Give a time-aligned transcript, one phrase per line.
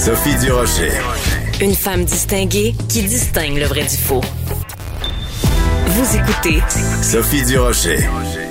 [0.00, 0.92] Sophie Durocher.
[1.60, 4.22] Une femme distinguée qui distingue le vrai du faux.
[5.88, 6.62] Vous écoutez
[7.02, 7.98] Sophie Durocher.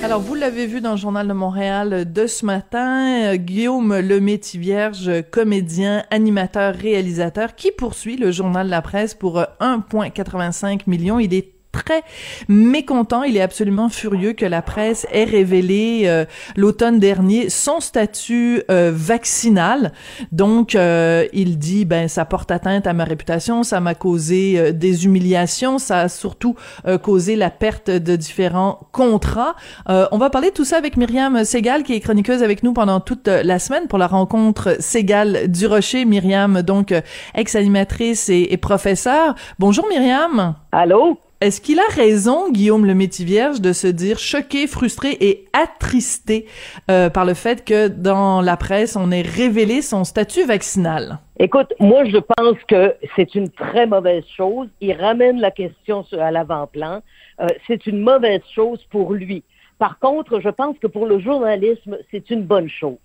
[0.03, 5.09] Alors, vous l'avez vu dans le Journal de Montréal de ce matin, euh, Guillaume Lemaitre-Vierge,
[5.31, 11.17] comédien, animateur, réalisateur, qui poursuit le Journal de la Presse pour euh, 1,85 million.
[11.17, 12.03] Il est très
[12.47, 13.23] mécontent.
[13.23, 16.25] Il est absolument furieux que la presse ait révélé euh,
[16.55, 19.91] l'automne dernier son statut euh, vaccinal.
[20.31, 25.05] Donc, euh, il dit, ben, ça porte atteinte à ma réputation, ça m'a causé des
[25.05, 26.55] humiliations, ça a surtout
[27.01, 29.55] causé la perte de différents contrats.
[29.87, 32.99] on va parler de tout ça avec Myriam Segal, qui est chroniqueuse avec nous pendant
[32.99, 36.05] toute la semaine pour la rencontre Segal du Rocher.
[36.05, 36.93] Myriam, donc,
[37.35, 39.35] ex-animatrice et, et professeure.
[39.59, 40.55] Bonjour Myriam.
[40.71, 41.17] Allô?
[41.41, 46.47] Est-ce qu'il a raison, Guillaume le Métis-Vierge, de se dire choqué, frustré et attristé
[46.91, 51.19] euh, par le fait que dans la presse, on ait révélé son statut vaccinal?
[51.39, 54.67] Écoute, moi, je pense que c'est une très mauvaise chose.
[54.81, 57.01] Il ramène la question à l'avant-plan.
[57.39, 59.41] Euh, c'est une mauvaise chose pour lui.
[59.77, 62.97] Par contre, je pense que pour le journalisme, c'est une bonne chose.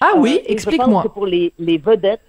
[0.00, 0.86] Ah oui, euh, explique-moi.
[0.86, 2.20] Je pense que pour les, les vedettes,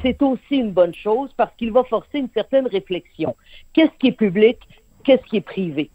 [0.00, 3.36] c'est aussi une bonne chose parce qu'il va forcer une certaine réflexion.
[3.74, 4.56] Qu'est-ce qui est public?
[5.04, 5.90] Qu'est-ce qui est privé?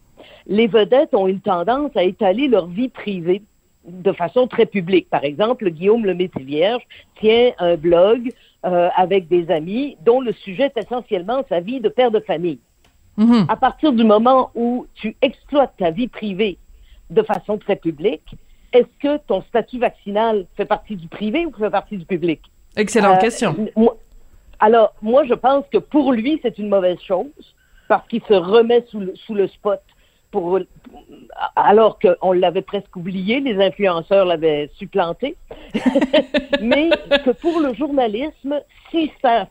[0.48, 3.42] Les vedettes ont une tendance à étaler leur vie privée
[3.88, 5.10] de façon très publique.
[5.10, 6.84] Par exemple, Guillaume le Vierge
[7.20, 8.32] tient un blog
[8.66, 12.60] euh, avec des amis dont le sujet est essentiellement sa vie de père de famille.
[13.18, 13.46] Mm-hmm.
[13.50, 16.58] À partir du moment où tu exploites ta vie privée
[17.10, 18.36] de façon très publique,
[18.74, 22.42] est-ce que ton statut vaccinal fait partie du privé ou fait partie du public?
[22.76, 23.56] Excellente euh, question.
[24.60, 27.56] alors, moi, je pense que pour lui, c'est une mauvaise chose
[27.88, 29.82] parce qu'il se remet sous le, sous le spot
[30.32, 30.60] pour,
[31.56, 35.36] alors qu'on l'avait presque oublié, les influenceurs l'avaient supplanté,
[36.62, 36.90] mais
[37.24, 39.48] que pour le journalisme, si ça,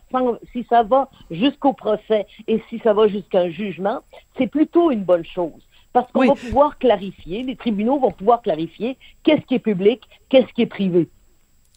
[0.52, 4.00] si ça va jusqu'au procès et si ça va jusqu'à un jugement,
[4.36, 5.62] c'est plutôt une bonne chose.
[5.92, 10.52] Parce qu'on va pouvoir clarifier, les tribunaux vont pouvoir clarifier qu'est-ce qui est public, qu'est-ce
[10.52, 11.08] qui est privé.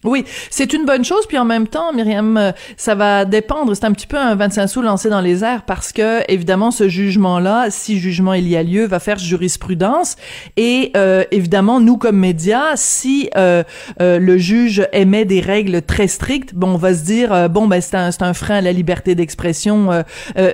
[0.05, 3.83] Oui, c'est une bonne chose, puis en même temps, Myriam, euh, ça va dépendre, c'est
[3.83, 7.65] un petit peu un 25 sous lancé dans les airs, parce que, évidemment, ce jugement-là,
[7.69, 10.15] si jugement il y a lieu, va faire jurisprudence,
[10.55, 13.63] et euh, évidemment, nous, comme médias, si euh,
[13.99, 17.97] le juge émet des règles très strictes, bon, on va se dire, bon, ben, c'est
[17.97, 20.05] un, un, frein à la liberté d'expression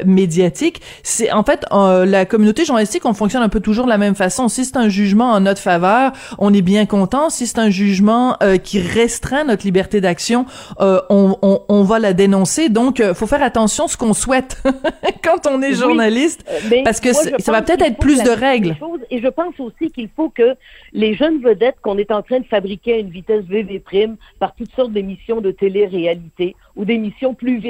[0.05, 0.81] médiatique.
[1.03, 4.47] C'est En fait, la communauté journalistique, on fonctionne un peu toujours de la même façon.
[4.47, 7.29] Si c'est un jugement en notre faveur, on est bien content.
[7.29, 10.45] Si c'est un jugement qui restreint notre liberté d'action,
[10.79, 12.69] euh, on, on, on, va la dénoncer.
[12.69, 14.63] Donc, euh, faut faire attention à ce qu'on souhaite
[15.23, 18.75] quand on est journaliste, euh, parce que ça va peut-être être plus de règles.
[19.11, 20.55] Et je pense aussi qu'il faut que
[20.93, 24.55] les jeunes vedettes qu'on est en train de fabriquer à une vitesse VV prime par
[24.55, 27.61] toutes sortes d'émissions de télé-réalité ou d'émissions plus,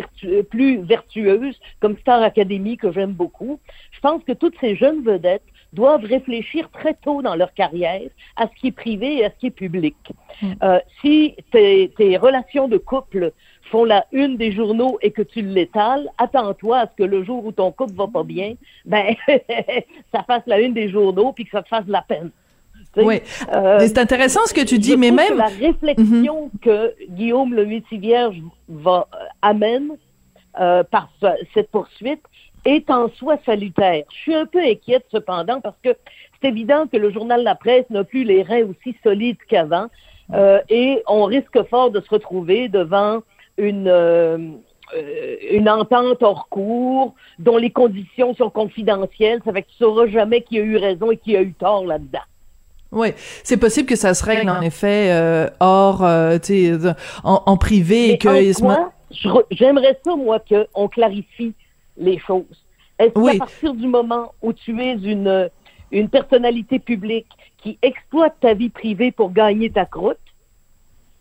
[0.49, 3.59] plus vertueuses, comme Star Academy, que j'aime beaucoup,
[3.91, 5.43] je pense que toutes ces jeunes vedettes
[5.75, 9.35] doivent réfléchir très tôt dans leur carrière à ce qui est privé et à ce
[9.39, 9.95] qui est public.
[10.41, 10.53] Mm.
[10.63, 13.31] Euh, si tes, tes, relations de couple
[13.71, 17.45] font la une des journaux et que tu l'étales, attends-toi à ce que le jour
[17.45, 18.55] où ton couple va pas bien,
[18.85, 19.15] ben
[20.11, 22.31] ça fasse la une des journaux puis que ça te fasse de la peine.
[22.97, 23.19] Oui,
[23.51, 26.59] euh, c'est intéressant ce que tu dis, mais même la réflexion mm-hmm.
[26.61, 29.97] que Guillaume le Vierge va euh, amène
[30.59, 31.09] euh, par
[31.53, 32.21] cette poursuite,
[32.65, 34.03] est en soi salutaire.
[34.11, 35.95] Je suis un peu inquiète cependant parce que
[36.41, 39.87] c'est évident que le journal La Presse n'a plus les reins aussi solides qu'avant
[40.33, 43.21] euh, et on risque fort de se retrouver devant
[43.57, 44.37] une euh,
[44.95, 49.41] euh, une entente hors cours dont les conditions sont confidentielles.
[49.45, 51.85] Ça fait que tu sauras jamais qui a eu raison et qui a eu tort
[51.85, 52.19] là-dedans.
[52.91, 53.09] Oui,
[53.43, 56.05] c'est possible que ça se règle en effet euh, hors,
[56.41, 56.93] tu sais,
[57.23, 58.29] en, en, privé et que.
[59.51, 61.53] J'aimerais ça moi qu'on clarifie
[61.97, 62.65] les choses.
[62.99, 65.49] Est-ce qu'à partir du moment où tu es une,
[65.91, 67.27] une personnalité publique
[67.57, 70.17] qui exploite ta vie privée pour gagner ta croûte,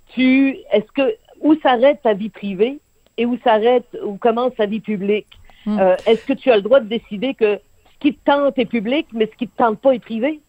[0.09, 2.79] tu, est-ce que, où s'arrête ta vie privée
[3.17, 5.27] et où s'arrête, où commence ta vie publique?
[5.67, 5.79] Hmm.
[5.79, 8.67] Euh, est-ce que tu as le droit de décider que ce qui te tente est
[8.67, 10.41] public, mais ce qui te tente pas est privé?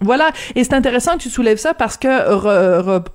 [0.00, 2.34] Voilà, et c'est intéressant que tu soulèves ça parce que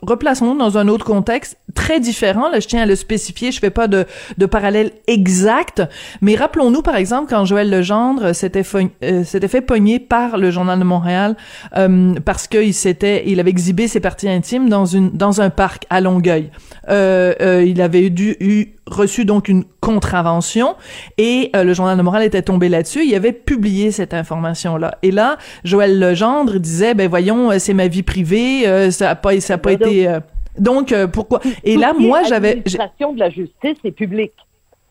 [0.02, 2.50] replaçons-nous dans un autre contexte très différent.
[2.50, 3.52] Là, je tiens à le spécifier.
[3.52, 4.06] Je fais pas de,
[4.38, 5.84] de parallèle exact,
[6.22, 8.64] mais rappelons-nous par exemple quand Joël Legendre s'était
[9.04, 11.36] euh, s'était fait pogner par le Journal de Montréal
[11.76, 15.86] euh, parce qu'il s'était, il avait exhibé ses parties intimes dans une dans un parc
[15.90, 16.50] à Longueuil.
[16.90, 20.76] Euh, euh il avait dû eu reçu donc une contravention
[21.18, 23.06] et euh, le journal de Montréal était tombé là-dessus.
[23.06, 24.98] Il avait publié cette information-là.
[25.04, 29.16] Et là, Joël Legendre disait, ben voyons, euh, c'est ma vie privée, euh, ça a
[29.16, 30.10] pas, ça a pas été
[30.58, 31.40] Donc pourquoi?
[31.64, 32.56] Et là, moi, j'avais.
[32.56, 34.34] L'administration de la justice est publique.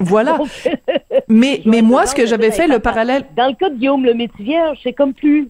[0.00, 0.38] Voilà.
[1.28, 3.24] mais mais moi, ce que j'avais fait, le parallèle.
[3.36, 5.48] Dans le cas de Guillaume le Métivier, c'est comme plus,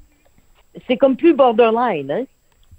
[0.87, 2.25] c'est comme plus borderline, hein?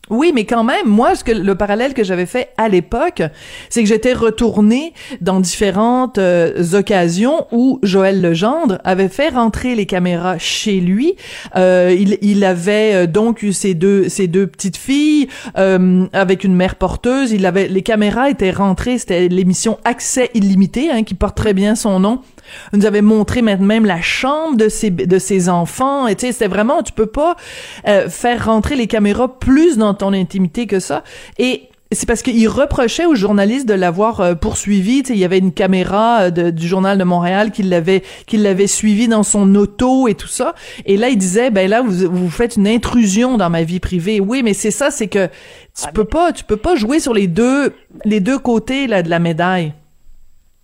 [0.10, 3.22] Oui, mais quand même, moi, ce que le parallèle que j'avais fait à l'époque,
[3.70, 9.86] c'est que j'étais retournée dans différentes euh, occasions où Joël Legendre avait fait rentrer les
[9.86, 11.16] caméras chez lui.
[11.56, 15.28] Euh, il, il, avait euh, donc eu ses deux ses deux petites filles
[15.58, 17.32] euh, avec une mère porteuse.
[17.32, 18.98] Il avait les caméras étaient rentrées.
[18.98, 22.22] C'était l'émission Accès illimité hein, qui porte très bien son nom
[22.74, 26.08] nous avait montré même la chambre de ses de ses enfants.
[26.08, 27.36] Et tu sais, c'était vraiment, tu peux pas
[27.88, 31.04] euh, faire rentrer les caméras plus dans ton intimité que ça.
[31.38, 35.00] Et c'est parce qu'il reprochait aux journalistes de l'avoir euh, poursuivi.
[35.10, 39.08] il y avait une caméra euh, du journal de Montréal qui l'avait qui l'avait suivi
[39.08, 40.54] dans son auto et tout ça.
[40.86, 44.20] Et là, il disait, ben là, vous, vous faites une intrusion dans ma vie privée.
[44.20, 47.14] Oui, mais c'est ça, c'est que tu ah, peux pas, tu peux pas jouer sur
[47.14, 47.74] les deux
[48.06, 49.74] les deux côtés là de la médaille.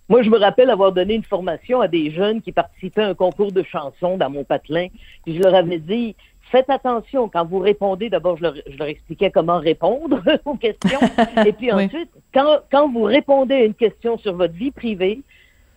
[0.08, 3.14] Moi, je me rappelle avoir donné une formation à des jeunes qui participaient à un
[3.14, 4.86] concours de chansons dans mon patelin.
[5.24, 6.14] Puis je leur avais dit,
[6.52, 8.08] faites attention quand vous répondez.
[8.08, 11.00] D'abord, je leur, je leur, expliquais comment répondre aux questions.
[11.44, 15.22] Et puis ensuite, quand, quand vous répondez à une question sur votre vie privée,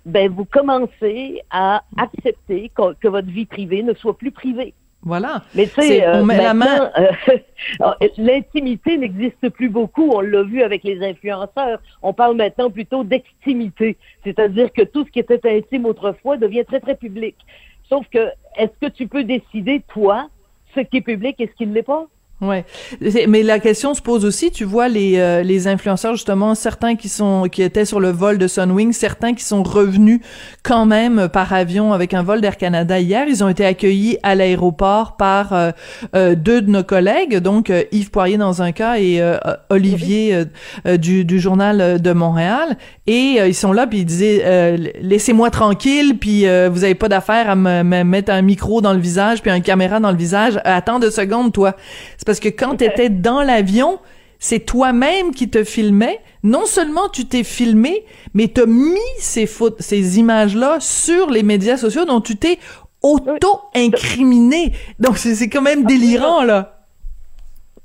[0.06, 4.74] ben vous commencez à accepter que, que votre vie privée ne soit plus privée.
[5.02, 5.44] Voilà.
[5.56, 6.26] Mais tu sais, euh.
[7.82, 10.10] Euh, l'intimité n'existe plus beaucoup.
[10.12, 11.80] On l'a vu avec les influenceurs.
[12.02, 16.82] On parle maintenant plutôt d'extimité, c'est-à-dire que tout ce qui était intime autrefois devient très
[16.82, 17.36] très public.
[17.88, 20.28] Sauf que, est-ce que tu peux décider toi
[20.76, 22.06] ce qui est public et ce qui ne l'est pas?
[22.42, 22.64] Ouais,
[23.28, 24.50] mais la question se pose aussi.
[24.50, 28.38] Tu vois les euh, les influenceurs justement, certains qui sont qui étaient sur le vol
[28.38, 30.22] de Sunwing, certains qui sont revenus
[30.64, 33.26] quand même par avion avec un vol d'Air Canada hier.
[33.28, 35.72] Ils ont été accueillis à l'aéroport par euh,
[36.16, 39.22] euh, deux de nos collègues, donc Yves Poirier dans un cas et
[39.70, 40.46] Olivier
[40.86, 42.78] du du journal de Montréal.
[43.06, 47.56] Et ils sont là puis ils disaient laissez-moi tranquille puis vous avez pas d'affaire à
[47.56, 50.58] me, mettre un micro dans le visage puis un caméra dans le visage.
[50.64, 51.76] Attends deux secondes toi
[52.30, 53.98] parce que quand tu étais dans l'avion,
[54.38, 56.20] c'est toi-même qui te filmais.
[56.44, 58.06] Non seulement tu t'es filmé,
[58.36, 62.60] mais t'as mis ces images-là sur les médias sociaux dont tu t'es
[63.02, 64.74] auto-incriminé.
[65.00, 66.86] Donc c'est quand même délirant, là.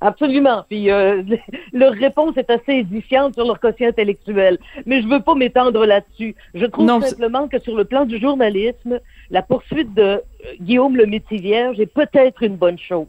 [0.02, 0.66] Absolument.
[0.68, 1.22] Puis euh,
[1.72, 4.58] leur réponse est assez édifiante sur leur quotient intellectuel.
[4.84, 6.34] Mais je veux pas m'étendre là-dessus.
[6.52, 9.00] Je trouve simplement que sur le plan du journalisme,
[9.30, 10.20] la poursuite de euh,
[10.60, 13.06] Guillaume le Métis-Vierge est peut-être une bonne chose.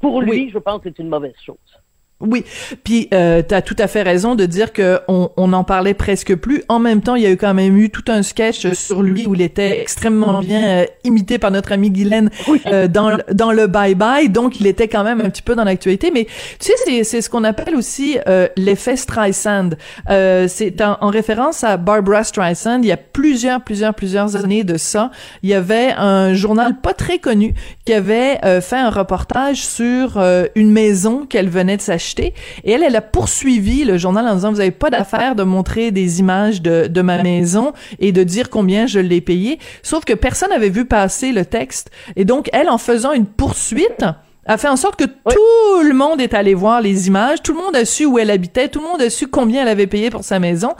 [0.00, 1.79] Pour lui, je pense que c'est une mauvaise chose.
[2.20, 2.44] Oui,
[2.84, 5.94] puis euh, tu as tout à fait raison de dire que on, on en parlait
[5.94, 6.62] presque plus.
[6.68, 9.26] En même temps, il y a eu quand même eu tout un sketch sur lui
[9.26, 12.28] où il était extrêmement bien euh, imité par notre ami Guylaine
[12.66, 15.64] euh, dans dans le Bye Bye, donc il était quand même un petit peu dans
[15.64, 16.10] l'actualité.
[16.12, 16.26] Mais
[16.58, 19.70] tu sais, c'est c'est ce qu'on appelle aussi euh, l'effet Streisand.
[20.06, 22.80] c'est en, en, référence à Barbara Streisand.
[22.82, 25.10] Il y a plusieurs plusieurs plusieurs années de ça,
[25.42, 27.54] il y avait un journal pas très connu
[27.86, 30.22] qui avait fait un reportage sur
[30.54, 32.34] une maison qu'elle venait de s'acheter et
[32.64, 36.20] elle, elle a poursuivi le journal en disant, vous n'avez pas d'affaire de montrer des
[36.20, 39.58] images de, de ma maison et de dire combien je l'ai payé.
[39.82, 41.90] Sauf que personne n'avait vu passer le texte.
[42.16, 44.04] Et donc, elle, en faisant une poursuite,
[44.50, 47.60] a fait en sorte que tout le monde est allé voir les images, tout le
[47.60, 50.10] monde a su où elle habitait, tout le monde a su combien elle avait payé
[50.10, 50.70] pour sa maison.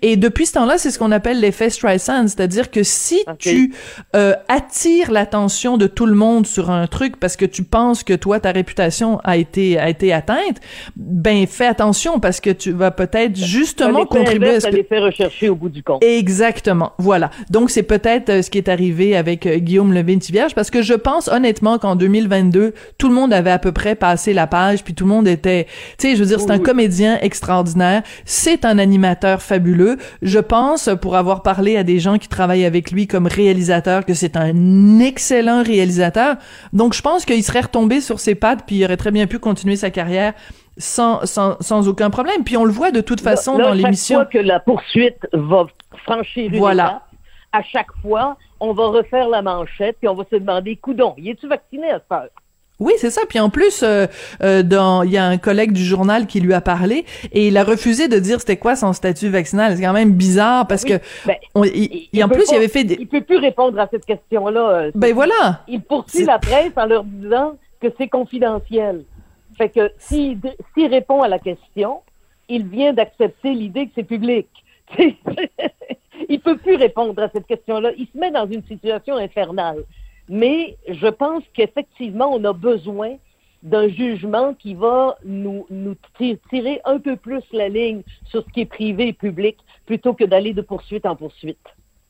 [0.00, 3.74] Et depuis ce temps-là, c'est ce qu'on appelle l'effet Streisand, c'est-à-dire que si tu
[4.14, 8.12] euh, attires l'attention de tout le monde sur un truc parce que tu penses que
[8.12, 10.60] toi ta réputation a été a été atteinte,
[10.94, 14.76] ben fais attention parce que tu vas peut-être justement contribuer à ce que...
[14.76, 16.04] les rechercher au bout du compte.
[16.04, 16.92] Exactement.
[16.98, 17.30] Voilà.
[17.50, 20.94] Donc c'est peut-être euh, ce qui est arrivé avec euh, Guillaume Levin-Tivierge parce que je
[20.94, 24.94] pense honnêtement qu'en 2022 tout le monde avait à peu près passé la page, puis
[24.94, 25.64] tout le monde était,
[25.98, 29.96] tu sais, je veux dire, c'est un comédien extraordinaire, c'est un animateur fabuleux.
[30.22, 34.14] Je pense, pour avoir parlé à des gens qui travaillent avec lui comme réalisateur, que
[34.14, 36.36] c'est un excellent réalisateur.
[36.72, 39.38] Donc, je pense qu'il serait retombé sur ses pattes, puis il aurait très bien pu
[39.38, 40.34] continuer sa carrière
[40.78, 42.44] sans, sans, sans aucun problème.
[42.44, 44.20] Puis on le voit de toute façon dans l'émission.
[44.20, 45.66] Chaque fois que la poursuite va
[46.04, 46.84] franchir une voilà.
[46.84, 47.02] étape,
[47.52, 51.30] à chaque fois, on va refaire la manchette, puis on va se demander, coudon, y
[51.30, 52.28] es-tu vacciné à ce heure?
[52.78, 53.22] Oui, c'est ça.
[53.28, 54.06] Puis en plus, euh,
[54.42, 57.56] euh, dans il y a un collègue du journal qui lui a parlé et il
[57.56, 59.76] a refusé de dire c'était quoi son statut vaccinal.
[59.76, 62.98] C'est quand même bizarre parce que ben, il, en plus il avait fait des...
[63.00, 64.70] il peut plus répondre à cette question-là.
[64.70, 65.62] Euh, ben voilà.
[65.68, 69.04] Il poursuit la presse en leur disant que c'est confidentiel.
[69.56, 70.38] Fait que s'il
[70.74, 72.00] s'il répond à la question,
[72.50, 74.48] il vient d'accepter l'idée que c'est public.
[76.28, 77.92] il peut plus répondre à cette question-là.
[77.96, 79.82] Il se met dans une situation infernale.
[80.28, 83.16] Mais je pense qu'effectivement, on a besoin
[83.62, 85.96] d'un jugement qui va nous, nous
[86.50, 89.56] tirer un peu plus la ligne sur ce qui est privé et public
[89.86, 91.66] plutôt que d'aller de poursuite en poursuite.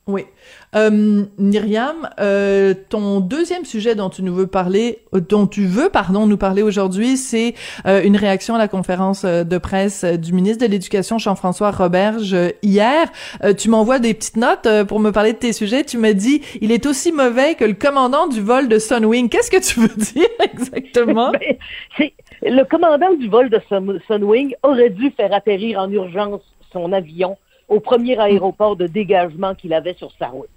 [0.07, 0.25] Oui.
[0.73, 5.89] Euh, Myriam, euh, ton deuxième sujet dont tu nous veux parler, euh, dont tu veux,
[5.89, 10.31] pardon, nous parler aujourd'hui, c'est euh, une réaction à la conférence euh, de presse du
[10.31, 13.09] ministre de l'Éducation, Jean-François Roberge, hier.
[13.57, 15.83] tu m'envoies des petites notes pour me parler de tes sujets.
[15.83, 19.27] Tu me dis, il est aussi mauvais que le commandant du vol de Sunwing.
[19.27, 21.31] Qu'est-ce que tu veux dire exactement?
[21.31, 22.09] Ben,
[22.43, 23.59] le commandant du vol de
[24.07, 27.37] Sunwing aurait dû faire atterrir en urgence son avion
[27.67, 30.49] au premier aéroport de dégagement qu'il avait sur sa route.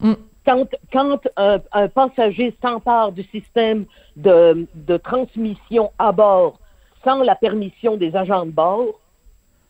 [0.00, 0.14] Mm.
[0.44, 3.84] Quand, quand un, passager s'empare du système
[4.16, 6.58] de, de, transmission à bord
[7.04, 8.98] sans la permission des agents de bord,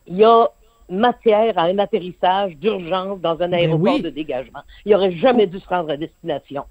[0.06, 0.48] il y a
[0.88, 4.60] matière à un atterrissage d'urgence dans un ben aéroport de dégagement.
[4.84, 6.64] Il n'aurait jamais dû se rendre à destination.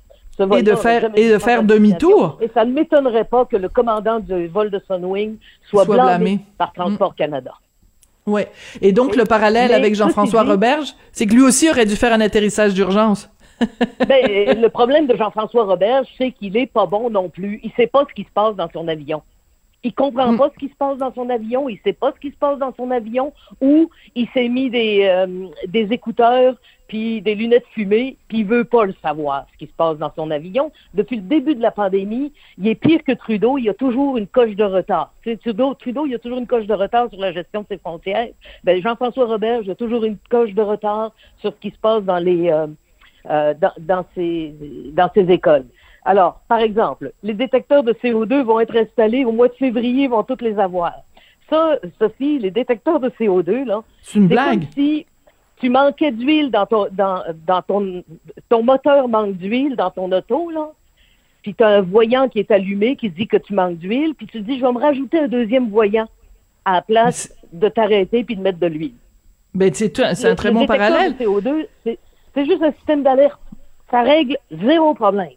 [0.56, 2.38] Et de faire, et de faire demi-tour.
[2.40, 5.38] Et ça ne m'étonnerait pas que le commandant du vol de Sunwing
[5.70, 7.16] soit, blâmé, par Transport mm.
[7.16, 7.54] Canada.
[8.30, 8.48] Ouais.
[8.82, 12.22] Et donc, le parallèle avec Jean-François Roberge, c'est que lui aussi aurait dû faire un
[12.22, 13.30] atterrissage d'urgence.
[14.08, 17.60] ben, le problème de Jean-François Roberge, c'est qu'il est pas bon non plus.
[17.64, 19.22] Il sait pas ce qui se passe dans son avion.
[19.84, 20.38] Il comprend mm.
[20.38, 22.60] pas ce qui se passe dans son avion, il sait pas ce qui se passe
[22.60, 26.56] dans son avion, ou il s'est mis des, euh, des écouteurs
[26.90, 30.12] puis des lunettes fumées, puis il veut pas le savoir, ce qui se passe dans
[30.16, 30.72] son avion.
[30.94, 34.18] Depuis le début de la pandémie, il est pire que Trudeau, il y a toujours
[34.18, 35.14] une coche de retard.
[35.42, 37.78] Trudeau, Trudeau, il y a toujours une coche de retard sur la gestion de ses
[37.78, 38.28] frontières.
[38.66, 41.78] Ben, Jean-François Robert, il y a toujours une coche de retard sur ce qui se
[41.78, 42.68] passe dans les euh,
[43.30, 44.54] euh, dans, dans, ces,
[44.94, 45.66] dans ces écoles.
[46.06, 50.24] Alors, par exemple, les détecteurs de CO2 vont être installés au mois de février, vont
[50.24, 50.94] toutes les avoir.
[51.50, 54.62] Ça, Sophie, les détecteurs de CO2, là, c'est une blague.
[54.62, 55.06] Comme si
[55.60, 58.04] tu manquais d'huile dans ton dans, dans ton
[58.50, 60.72] ton moteur manque d'huile dans ton auto là.
[61.42, 64.28] Puis tu as un voyant qui est allumé qui dit que tu manques d'huile, puis
[64.28, 66.08] tu te dis je vais me rajouter un deuxième voyant
[66.66, 68.94] à la place de t'arrêter puis de mettre de l'huile.
[69.54, 71.14] Ben c'est un très bon parallèle.
[71.20, 73.40] CO2, c'est juste un système d'alerte.
[73.90, 75.30] Ça règle zéro problème.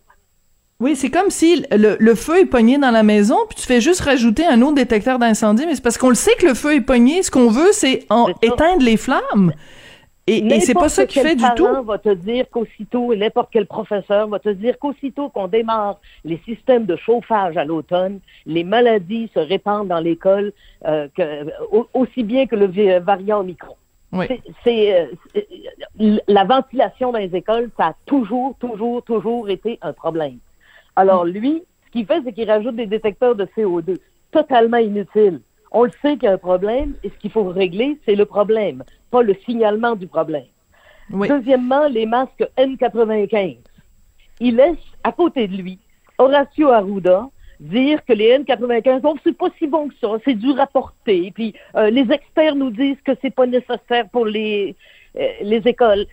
[0.78, 3.80] Oui, c'est comme si le, le, feu est pogné dans la maison, puis tu fais
[3.80, 6.74] juste rajouter un autre détecteur d'incendie, mais c'est parce qu'on le sait que le feu
[6.74, 7.22] est pogné.
[7.22, 8.04] Ce qu'on veut, c'est
[8.42, 9.52] éteindre les flammes.
[10.28, 11.66] Et, c'est pas ça qui fait du tout.
[11.82, 16.86] va te dire qu'aussitôt, n'importe quel professeur va te dire qu'aussitôt qu'on démarre les systèmes
[16.86, 20.52] de chauffage à l'automne, les maladies se répandent dans l'école
[20.86, 21.08] euh,
[21.92, 22.66] aussi bien que le
[22.98, 23.74] variant Omicron.
[24.12, 24.26] Oui.
[24.62, 25.10] C'est
[26.00, 30.36] euh, la ventilation dans les écoles, ça a toujours, toujours, toujours été un problème.
[30.94, 33.98] Alors lui, ce qu'il fait, c'est qu'il rajoute des détecteurs de CO2,
[34.30, 35.40] totalement inutiles.
[35.72, 38.26] On le sait qu'il y a un problème et ce qu'il faut régler, c'est le
[38.26, 40.44] problème, pas le signalement du problème.
[41.10, 43.58] Deuxièmement, les masques N95.
[44.40, 45.78] Il laisse à côté de lui
[46.18, 47.28] Horacio Arruda
[47.60, 51.30] dire que les N95, oh, c'est pas si bon que ça, c'est du rapporter.
[51.34, 54.74] Puis euh, les experts nous disent que c'est pas nécessaire pour les,
[55.16, 56.06] euh, les écoles.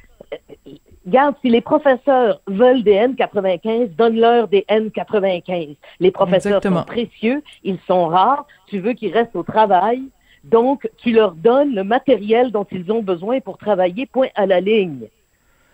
[1.10, 5.76] Regarde, si les professeurs veulent des N95, donne-leur des N95.
[6.00, 10.04] Les professeurs sont précieux, ils sont rares, tu veux qu'ils restent au travail,
[10.44, 14.62] donc tu leur donnes le matériel dont ils ont besoin pour travailler, point à la
[14.62, 15.08] ligne.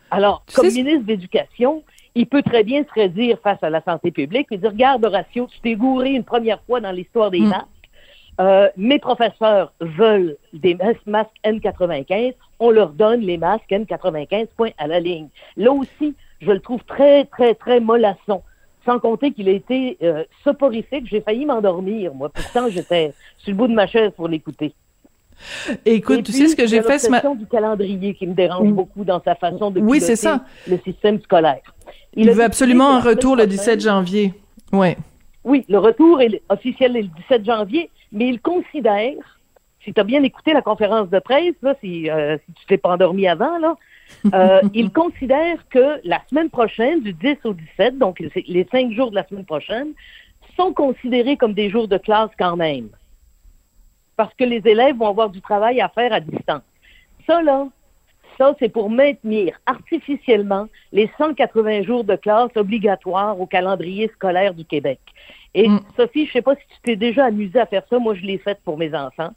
[0.10, 1.84] Alors, comme ministre d'Éducation,
[2.16, 5.48] il peut très bien se redire face à la santé publique et dire, regarde Horatio,
[5.52, 7.50] tu t'es gouré une première fois dans l'histoire des mm.
[8.40, 10.76] Euh, mes professeurs veulent des
[11.06, 15.28] masques N95, on leur donne les masques N95, point à la ligne.
[15.58, 18.42] Là aussi, je le trouve très, très, très mollasson.
[18.86, 21.08] Sans compter qu'il a été euh, soporifique.
[21.10, 22.30] J'ai failli m'endormir, moi.
[22.30, 24.74] Pourtant, j'étais sur le bout de ma chaise pour l'écouter.
[25.86, 27.36] Écoute, tu sais ce que j'ai fait ce matin?
[27.36, 30.46] du calendrier qui me dérange beaucoup dans sa façon de oui, c'est ça.
[30.68, 31.62] le système scolaire.
[32.16, 34.34] Il, veut absolument un retour le 17 janvier.
[34.72, 34.96] Ouais.
[35.44, 39.40] Oui, le retour est officiel le 17 janvier, mais il considère,
[39.84, 42.78] si tu as bien écouté la conférence de presse, là, si, euh, si tu t'es
[42.78, 43.76] pas endormi avant, là,
[44.34, 49.12] euh, il considère que la semaine prochaine, du 10 au 17, donc les cinq jours
[49.12, 49.90] de la semaine prochaine,
[50.56, 52.88] sont considérés comme des jours de classe quand même.
[54.16, 56.64] Parce que les élèves vont avoir du travail à faire à distance.
[57.28, 57.68] Ça, là,
[58.38, 64.66] ça, c'est pour maintenir artificiellement les 180 jours de classe obligatoires au calendrier scolaire du
[64.66, 65.00] Québec.
[65.54, 65.80] Et mm.
[65.96, 68.38] Sophie, je sais pas si tu t'es déjà amusée à faire ça, moi je l'ai
[68.38, 69.32] fait pour mes enfants,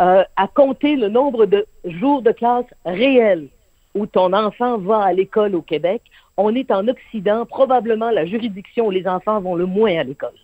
[0.00, 3.48] euh, à compter le nombre de jours de classe réels
[3.94, 6.02] où ton enfant va à l'école au Québec.
[6.36, 10.34] On est en Occident, probablement la juridiction où les enfants vont le moins à l'école.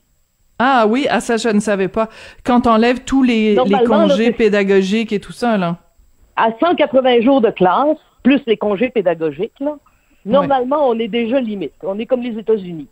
[0.58, 2.08] Ah oui, à ah, ça je ne savais pas.
[2.44, 5.76] Quand on enlève tous les, les congés pédagogiques et tout ça, là.
[6.36, 9.76] À 180 jours de classe, plus les congés pédagogiques, là,
[10.24, 11.74] normalement, on est déjà limite.
[11.82, 12.88] On est comme les États-Unis.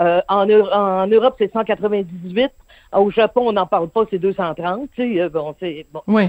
[0.00, 2.50] Euh, en, Europe, c'est 198.
[2.94, 6.02] Au Japon, on n'en parle pas, c'est 230, tu sais, bon, c'est bon.
[6.06, 6.24] Oui.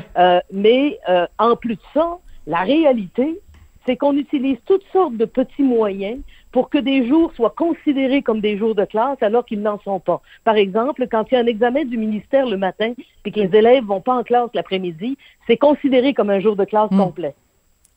[0.51, 1.00] mais
[1.38, 2.17] en plus de ça,
[2.48, 3.39] la réalité,
[3.86, 6.20] c'est qu'on utilise toutes sortes de petits moyens
[6.53, 10.00] pour que des jours soient considérés comme des jours de classe alors qu'ils n'en sont
[10.00, 10.22] pas.
[10.45, 12.93] Par exemple, quand il y a un examen du ministère le matin
[13.25, 15.17] et que les élèves vont pas en classe l'après-midi,
[15.48, 16.98] c'est considéré comme un jour de classe hmm.
[16.98, 17.33] complet.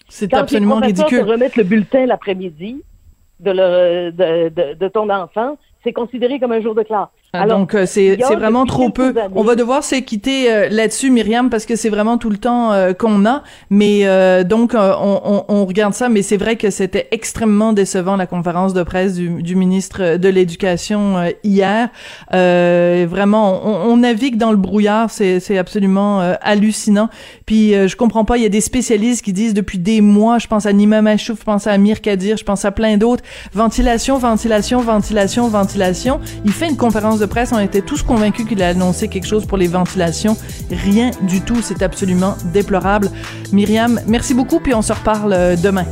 [0.08, 1.20] C'est absolument ridicule.
[1.20, 2.82] Quand remettre le bulletin l'après-midi
[3.40, 7.08] de, de, de, ton enfant, c'est considéré comme un jour de classe.
[7.42, 9.14] Ah, donc euh, c'est vraiment trop peu.
[9.34, 12.92] On va devoir s'équiter euh, là-dessus, Myriam, parce que c'est vraiment tout le temps euh,
[12.92, 13.42] qu'on a.
[13.70, 14.04] Mais
[14.44, 18.74] donc on, on, on, regarde ça, mais c'est vrai que c'était extrêmement décevant la conférence
[18.74, 21.88] de presse du, du ministre de l'Éducation hier.
[22.30, 27.08] vraiment, on, on, navigue dans le brouillard, c'est absolument hallucinant.
[27.46, 30.46] Puis je comprends pas, il y a des spécialistes qui disent depuis des mois, je
[30.46, 34.18] pense à Nima Machouf, je pense à Amir Kadir, je pense à plein d'autres, ventilation,
[34.18, 36.20] ventilation, ventilation, ventilation.
[36.44, 39.46] Il fait une conférence de presse, on était tous convaincus qu'il allait annoncer quelque chose
[39.46, 40.36] pour les ventilations.
[40.70, 43.10] Rien du tout, c'est absolument déplorable.
[43.52, 45.84] Myriam, merci beaucoup, puis on se reparle euh, demain.